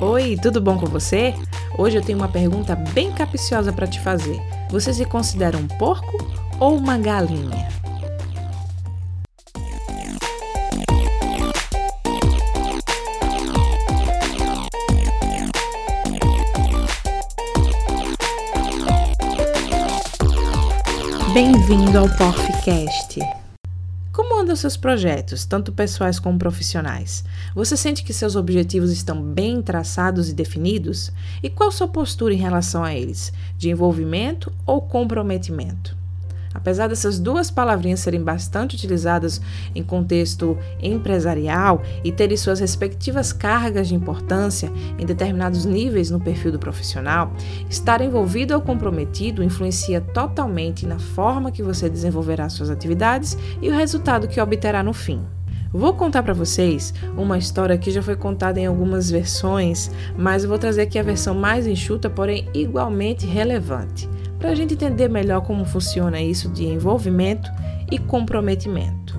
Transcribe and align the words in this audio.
Oi, 0.00 0.38
tudo 0.40 0.60
bom 0.60 0.78
com 0.78 0.86
você? 0.86 1.34
Hoje 1.76 1.96
eu 1.96 2.02
tenho 2.02 2.18
uma 2.18 2.28
pergunta 2.28 2.76
bem 2.76 3.10
capciosa 3.12 3.72
para 3.72 3.84
te 3.84 3.98
fazer. 3.98 4.40
Você 4.70 4.94
se 4.94 5.04
considera 5.04 5.58
um 5.58 5.66
porco 5.66 6.24
ou 6.60 6.76
uma 6.76 6.96
galinha? 6.96 7.66
Bem-vindo 21.34 21.98
ao 21.98 22.08
Porficast. 22.10 23.18
Andam 24.48 24.56
seus 24.56 24.78
projetos, 24.78 25.44
tanto 25.44 25.70
pessoais 25.70 26.18
como 26.18 26.38
profissionais? 26.38 27.22
Você 27.54 27.76
sente 27.76 28.02
que 28.02 28.14
seus 28.14 28.34
objetivos 28.34 28.90
estão 28.90 29.22
bem 29.22 29.60
traçados 29.60 30.30
e 30.30 30.34
definidos? 30.34 31.12
E 31.42 31.50
qual 31.50 31.70
sua 31.70 31.86
postura 31.86 32.32
em 32.32 32.38
relação 32.38 32.82
a 32.82 32.94
eles? 32.94 33.30
De 33.58 33.68
envolvimento 33.68 34.50
ou 34.64 34.80
comprometimento? 34.80 35.97
Apesar 36.54 36.88
dessas 36.88 37.18
duas 37.18 37.50
palavrinhas 37.50 38.00
serem 38.00 38.22
bastante 38.22 38.76
utilizadas 38.76 39.40
em 39.74 39.82
contexto 39.82 40.56
empresarial 40.82 41.82
e 42.02 42.10
terem 42.10 42.36
suas 42.36 42.60
respectivas 42.60 43.32
cargas 43.32 43.88
de 43.88 43.94
importância 43.94 44.72
em 44.98 45.04
determinados 45.04 45.64
níveis 45.64 46.10
no 46.10 46.20
perfil 46.20 46.52
do 46.52 46.58
profissional, 46.58 47.32
estar 47.68 48.00
envolvido 48.00 48.54
ou 48.54 48.60
comprometido 48.60 49.42
influencia 49.42 50.00
totalmente 50.00 50.86
na 50.86 50.98
forma 50.98 51.52
que 51.52 51.62
você 51.62 51.88
desenvolverá 51.88 52.48
suas 52.48 52.70
atividades 52.70 53.36
e 53.60 53.68
o 53.68 53.74
resultado 53.74 54.28
que 54.28 54.40
obterá 54.40 54.82
no 54.82 54.92
fim. 54.92 55.22
Vou 55.70 55.92
contar 55.92 56.22
para 56.22 56.32
vocês 56.32 56.94
uma 57.14 57.36
história 57.36 57.76
que 57.76 57.90
já 57.90 58.02
foi 58.02 58.16
contada 58.16 58.58
em 58.58 58.64
algumas 58.64 59.10
versões, 59.10 59.90
mas 60.16 60.42
eu 60.42 60.48
vou 60.48 60.58
trazer 60.58 60.82
aqui 60.82 60.98
a 60.98 61.02
versão 61.02 61.34
mais 61.34 61.66
enxuta, 61.66 62.08
porém 62.08 62.48
igualmente 62.54 63.26
relevante 63.26 64.08
para 64.38 64.50
a 64.50 64.54
gente 64.54 64.74
entender 64.74 65.08
melhor 65.08 65.40
como 65.42 65.64
funciona 65.64 66.20
isso 66.20 66.48
de 66.48 66.66
envolvimento 66.66 67.50
e 67.90 67.98
comprometimento. 67.98 69.18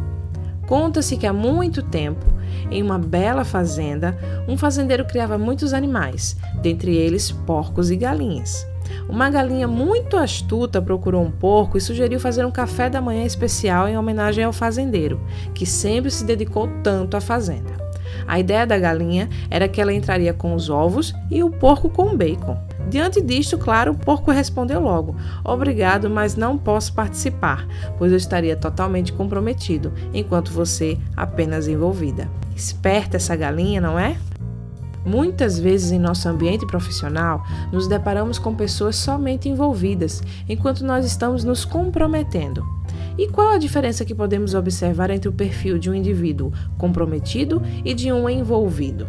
Conta-se 0.68 1.18
que 1.18 1.26
há 1.26 1.34
muito 1.34 1.82
tempo, 1.82 2.26
em 2.70 2.84
uma 2.84 3.00
bela 3.00 3.44
fazenda, 3.44 4.18
um 4.48 4.56
fazendeiro 4.56 5.06
criava 5.06 5.38
muitos 5.38 5.74
animais, 5.74 6.38
dentre 6.62 6.96
eles 6.96 7.32
porcos 7.32 7.90
e 7.90 7.96
galinhas. 7.96 8.68
Uma 9.08 9.30
galinha 9.30 9.68
muito 9.68 10.18
astuta 10.18 10.82
procurou 10.82 11.24
um 11.24 11.32
porco 11.32 11.78
e 11.78 11.82
sugeriu 11.82 12.20
fazer 12.20 12.46
um 12.46 12.52
café 12.52 12.90
da 12.90 13.02
manhã 13.02 13.24
especial 13.24 13.88
em 13.88 13.98
homenagem 13.98 14.44
ao 14.44 14.54
fazendeiro, 14.54 15.20
que 15.54 15.66
sempre 15.66 16.12
se 16.12 16.24
dedicou 16.24 16.70
tanto 16.84 17.18
à 17.18 17.22
fazenda. 17.22 17.90
A 18.28 18.40
ideia 18.40 18.66
da 18.68 18.78
galinha 18.78 19.28
era 19.50 19.68
que 19.68 19.82
ela 19.82 19.94
entraria 19.94 20.34
com 20.34 20.54
os 20.54 20.70
ovos 20.70 21.14
e 21.32 21.44
o 21.44 21.50
porco 21.50 21.90
com 21.90 22.14
o 22.14 22.18
bacon. 22.18 22.58
Diante 22.90 23.22
disto, 23.22 23.56
claro, 23.56 23.92
o 23.92 23.98
porco 23.98 24.32
respondeu 24.32 24.80
logo: 24.80 25.16
Obrigado, 25.44 26.10
mas 26.10 26.36
não 26.36 26.58
posso 26.58 26.92
participar, 26.94 27.68
pois 27.98 28.12
eu 28.12 28.18
estaria 28.18 28.56
totalmente 28.56 29.14
comprometido, 29.14 29.94
enquanto 30.12 30.52
você 30.52 30.98
apenas 31.16 31.68
envolvida. 31.68 32.28
Esperta 32.56 33.18
essa 33.18 33.36
galinha, 33.36 33.80
não 33.80 33.98
é? 33.98 34.18
Muitas 35.06 35.60
vezes 35.60 35.92
em 35.92 36.00
nosso 36.00 36.28
ambiente 36.28 36.66
profissional, 36.66 37.44
nos 37.72 37.88
deparamos 37.88 38.40
com 38.40 38.56
pessoas 38.56 38.96
somente 38.96 39.48
envolvidas, 39.48 40.22
enquanto 40.48 40.84
nós 40.84 41.06
estamos 41.06 41.44
nos 41.44 41.64
comprometendo. 41.64 42.66
E 43.18 43.28
qual 43.28 43.50
a 43.50 43.58
diferença 43.58 44.04
que 44.04 44.16
podemos 44.16 44.56
observar 44.56 45.12
entre 45.12 45.30
o 45.30 45.34
perfil 45.34 45.78
de 45.78 45.90
um 45.90 45.94
indivíduo 45.94 46.52
comprometido 46.78 47.62
e 47.86 47.94
de 47.94 48.12
um 48.12 48.28
envolvido? 48.30 49.08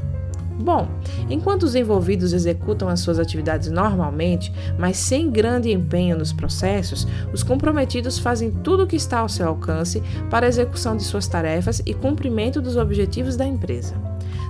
Bom, 0.61 0.87
enquanto 1.31 1.63
os 1.63 1.75
envolvidos 1.75 2.35
executam 2.35 2.89
as 2.89 3.01
suas 3.01 3.19
atividades 3.19 3.71
normalmente, 3.71 4.53
mas 4.79 4.99
sem 4.99 5.31
grande 5.31 5.73
empenho 5.73 6.19
nos 6.19 6.35
processos, 6.35 7.07
os 7.33 7.43
comprometidos 7.43 8.19
fazem 8.19 8.51
tudo 8.51 8.83
o 8.83 8.87
que 8.87 8.97
está 8.97 9.21
ao 9.21 9.29
seu 9.29 9.49
alcance 9.49 10.03
para 10.29 10.45
a 10.45 10.49
execução 10.49 10.97
de 10.97 11.03
suas 11.03 11.27
tarefas 11.27 11.81
e 11.87 11.95
cumprimento 11.95 12.61
dos 12.61 12.77
objetivos 12.77 13.37
da 13.37 13.47
empresa. 13.47 13.95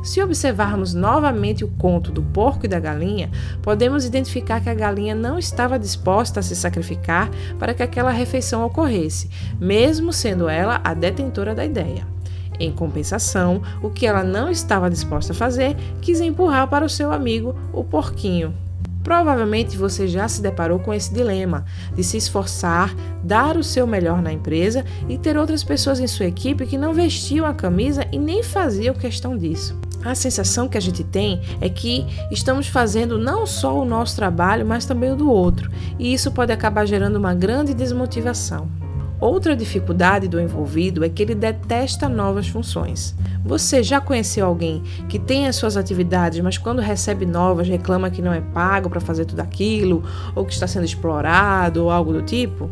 Se 0.03 0.21
observarmos 0.21 0.95
novamente 0.95 1.63
o 1.63 1.69
conto 1.69 2.11
do 2.11 2.23
porco 2.23 2.65
e 2.65 2.69
da 2.69 2.81
galinha, 2.81 3.31
podemos 3.63 4.05
identificar 4.05 4.61
que 4.61 4.71
a 4.71 4.75
galinha 4.75 5.15
não 5.15 5.39
estava 5.39 5.79
disposta 5.79 6.41
a 6.41 6.43
se 6.43 6.57
sacrificar 6.57 7.31
para 7.59 7.75
que 7.75 7.83
aquela 7.83 8.11
refeição 8.11 8.65
ocorresse, 8.65 9.31
mesmo 9.61 10.13
sendo 10.13 10.49
ela 10.49 10.81
a 10.83 10.95
detentora 10.95 11.55
da 11.55 11.65
ideia. 11.65 12.20
Em 12.61 12.71
compensação, 12.71 13.63
o 13.83 13.89
que 13.89 14.07
ela 14.07 14.23
não 14.23 14.51
estava 14.51 14.91
disposta 14.91 15.33
a 15.33 15.37
fazer, 15.37 15.75
quis 16.03 16.21
empurrar 16.21 16.69
para 16.69 16.85
o 16.85 16.91
seu 16.91 17.11
amigo, 17.11 17.57
o 17.73 17.83
porquinho. 17.83 18.55
Provavelmente 19.03 19.79
você 19.79 20.07
já 20.07 20.29
se 20.29 20.43
deparou 20.43 20.79
com 20.79 20.93
esse 20.93 21.13
dilema 21.13 21.65
de 21.95 22.05
se 22.05 22.19
esforçar, 22.19 22.95
dar 23.25 23.57
o 23.57 23.65
seu 23.65 23.87
melhor 23.87 24.21
na 24.21 24.31
empresa 24.31 24.85
e 25.09 25.17
ter 25.17 25.39
outras 25.39 25.65
pessoas 25.65 25.99
em 25.99 26.07
sua 26.07 26.27
equipe 26.27 26.67
que 26.67 26.77
não 26.77 26.93
vestiam 26.93 27.47
a 27.47 27.55
camisa 27.55 28.07
e 28.13 28.19
nem 28.19 28.43
faziam 28.43 28.95
questão 28.95 29.39
disso. 29.39 29.75
A 30.05 30.15
sensação 30.15 30.69
que 30.69 30.77
a 30.79 30.81
gente 30.81 31.03
tem 31.03 31.41
é 31.63 31.69
que 31.69 32.07
estamos 32.31 32.67
fazendo 32.67 33.19
não 33.19 33.47
só 33.47 33.79
o 33.79 33.85
nosso 33.87 34.17
trabalho, 34.17 34.67
mas 34.67 34.85
também 34.85 35.13
o 35.13 35.17
do 35.17 35.31
outro, 35.31 35.71
e 35.99 36.13
isso 36.13 36.31
pode 36.31 36.53
acabar 36.53 36.87
gerando 36.87 37.17
uma 37.17 37.35
grande 37.35 37.73
desmotivação. 37.75 38.80
Outra 39.21 39.55
dificuldade 39.55 40.27
do 40.29 40.41
envolvido 40.41 41.05
é 41.05 41.09
que 41.09 41.23
ele 41.23 41.35
detesta 41.35 42.09
novas 42.09 42.49
funções. 42.49 43.15
Você 43.45 43.83
já 43.83 44.01
conheceu 44.01 44.47
alguém 44.47 44.83
que 45.09 45.19
tem 45.19 45.47
as 45.47 45.57
suas 45.57 45.77
atividades, 45.77 46.41
mas 46.41 46.57
quando 46.57 46.81
recebe 46.81 47.27
novas 47.27 47.69
reclama 47.69 48.11
que 48.11 48.23
não 48.23 48.33
é 48.33 48.41
pago 48.41 48.89
para 48.89 49.01
fazer 49.01 49.27
tudo 49.27 49.41
aquilo, 49.41 50.03
ou 50.35 50.47
que 50.47 50.55
está 50.55 50.67
sendo 50.67 50.87
explorado, 50.87 51.85
ou 51.85 51.91
algo 51.91 52.15
do 52.15 52.23
tipo? 52.23 52.71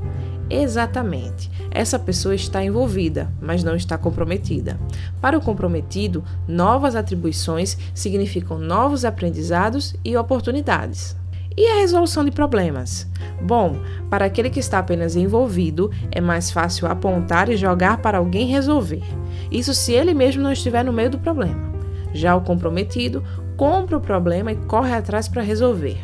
Exatamente. 0.49 1.51
Essa 1.71 1.99
pessoa 1.99 2.35
está 2.35 2.65
envolvida, 2.65 3.31
mas 3.41 3.63
não 3.63 3.77
está 3.77 3.99
comprometida. 3.99 4.81
Para 5.21 5.37
o 5.37 5.43
comprometido, 5.43 6.25
novas 6.47 6.97
atribuições 6.97 7.77
significam 7.95 8.59
novos 8.59 9.05
aprendizados 9.05 9.95
e 10.03 10.17
oportunidades. 10.17 11.15
E 11.57 11.67
a 11.67 11.77
resolução 11.77 12.25
de 12.25 12.31
problemas? 12.31 13.07
Bom, 13.41 13.81
para 14.11 14.25
aquele 14.25 14.51
que 14.51 14.61
está 14.61 14.79
apenas 14.79 15.17
envolvido, 15.17 15.91
é 16.11 16.21
mais 16.21 16.51
fácil 16.51 16.87
apontar 16.87 17.49
e 17.49 17.57
jogar 17.57 17.99
para 17.99 18.19
alguém 18.19 18.47
resolver. 18.47 19.03
Isso 19.51 19.75
se 19.75 19.93
ele 19.93 20.15
mesmo 20.15 20.43
não 20.43 20.53
estiver 20.53 20.85
no 20.85 20.93
meio 20.93 21.11
do 21.11 21.19
problema. 21.19 21.73
Já 22.13 22.35
o 22.35 22.41
comprometido 22.41 23.23
compra 23.57 23.97
o 23.97 24.01
problema 24.01 24.53
e 24.53 24.57
corre 24.57 24.93
atrás 24.93 25.29
para 25.29 25.43
resolver. 25.43 25.99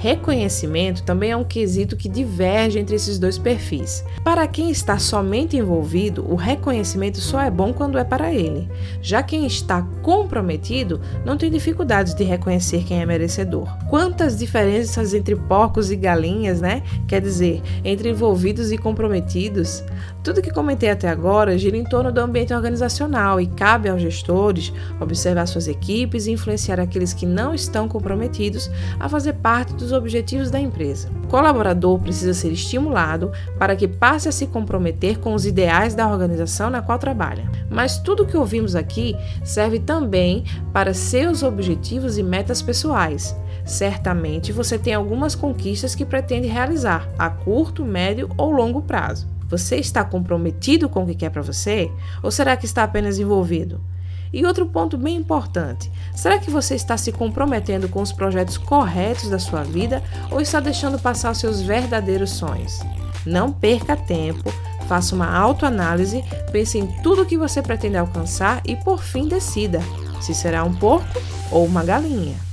Reconhecimento 0.00 1.02
também 1.02 1.30
é 1.30 1.36
um 1.36 1.44
quesito 1.44 1.94
que 1.94 2.08
diverge 2.08 2.78
entre 2.78 2.96
esses 2.96 3.18
dois 3.18 3.36
perfis. 3.36 4.02
Para 4.24 4.46
quem 4.48 4.70
está 4.70 4.98
somente 4.98 5.58
envolvido, 5.58 6.24
o 6.26 6.36
reconhecimento 6.36 7.20
só 7.20 7.38
é 7.38 7.50
bom 7.50 7.70
quando 7.70 7.98
é 7.98 8.04
para 8.04 8.32
ele. 8.32 8.66
Já 9.02 9.22
quem 9.22 9.46
está 9.46 9.82
comprometido 10.02 11.02
não 11.22 11.36
tem 11.36 11.50
dificuldades 11.50 12.14
de 12.14 12.24
reconhecer 12.24 12.82
quem 12.84 13.02
é 13.02 13.04
merecedor. 13.04 13.68
Quantas 13.90 14.38
diferenças 14.38 15.12
entre 15.12 15.36
porcos 15.36 15.90
e 15.90 15.96
galinhas, 15.96 16.62
né? 16.62 16.82
Quer 17.06 17.20
dizer, 17.20 17.60
entre 17.84 18.08
envolvidos 18.08 18.72
e 18.72 18.78
comprometidos. 18.78 19.84
Tudo 20.24 20.40
que 20.40 20.50
comentei 20.50 20.88
até 20.88 21.10
agora 21.10 21.58
gira 21.58 21.76
em 21.76 21.84
torno 21.84 22.10
do 22.10 22.22
ambiente 22.22 22.54
organizacional 22.54 23.38
e 23.38 23.46
cabe 23.46 23.90
aos 23.90 24.00
gestores 24.00 24.72
observar 24.98 25.44
suas 25.44 25.68
equipes 25.68 26.26
e 26.26 26.32
influenciar 26.32 26.80
aqueles 26.80 27.12
que 27.12 27.26
não 27.26 27.52
estão 27.52 27.86
comprometidos 27.86 28.70
a 28.98 29.06
fazer 29.06 29.34
parte 29.34 29.74
dos 29.90 29.92
objetivos 29.92 30.50
da 30.50 30.60
empresa. 30.60 31.08
O 31.24 31.26
colaborador 31.26 31.98
precisa 31.98 32.32
ser 32.32 32.52
estimulado 32.52 33.32
para 33.58 33.74
que 33.74 33.88
passe 33.88 34.28
a 34.28 34.32
se 34.32 34.46
comprometer 34.46 35.18
com 35.18 35.34
os 35.34 35.44
ideais 35.44 35.94
da 35.94 36.08
organização 36.08 36.70
na 36.70 36.80
qual 36.80 36.98
trabalha. 36.98 37.50
Mas 37.68 37.98
tudo 37.98 38.22
o 38.22 38.26
que 38.26 38.36
ouvimos 38.36 38.76
aqui 38.76 39.16
serve 39.44 39.80
também 39.80 40.44
para 40.72 40.94
seus 40.94 41.42
objetivos 41.42 42.16
e 42.16 42.22
metas 42.22 42.62
pessoais. 42.62 43.36
Certamente 43.64 44.52
você 44.52 44.78
tem 44.78 44.94
algumas 44.94 45.34
conquistas 45.34 45.94
que 45.94 46.04
pretende 46.04 46.46
realizar 46.46 47.08
a 47.18 47.28
curto, 47.28 47.84
médio 47.84 48.30
ou 48.38 48.50
longo 48.50 48.82
prazo. 48.82 49.28
Você 49.48 49.76
está 49.76 50.04
comprometido 50.04 50.88
com 50.88 51.02
o 51.02 51.06
que 51.06 51.14
quer 51.16 51.30
para 51.30 51.42
você? 51.42 51.90
Ou 52.22 52.30
será 52.30 52.56
que 52.56 52.66
está 52.66 52.84
apenas 52.84 53.18
envolvido? 53.18 53.80
E 54.32 54.44
outro 54.44 54.66
ponto 54.66 54.96
bem 54.96 55.16
importante: 55.16 55.90
será 56.14 56.38
que 56.38 56.50
você 56.50 56.74
está 56.74 56.96
se 56.96 57.12
comprometendo 57.12 57.88
com 57.88 58.00
os 58.00 58.12
projetos 58.12 58.56
corretos 58.56 59.28
da 59.28 59.38
sua 59.38 59.62
vida 59.62 60.02
ou 60.30 60.40
está 60.40 60.60
deixando 60.60 60.98
passar 60.98 61.32
os 61.32 61.38
seus 61.38 61.60
verdadeiros 61.60 62.30
sonhos? 62.30 62.80
Não 63.26 63.52
perca 63.52 63.96
tempo, 63.96 64.50
faça 64.88 65.14
uma 65.14 65.30
autoanálise, 65.36 66.24
pense 66.50 66.78
em 66.78 66.86
tudo 67.02 67.22
o 67.22 67.26
que 67.26 67.36
você 67.36 67.60
pretende 67.60 67.96
alcançar 67.96 68.62
e, 68.66 68.76
por 68.76 69.02
fim, 69.02 69.28
decida 69.28 69.80
se 70.20 70.34
será 70.34 70.64
um 70.64 70.74
porco 70.74 71.20
ou 71.50 71.64
uma 71.64 71.82
galinha. 71.82 72.49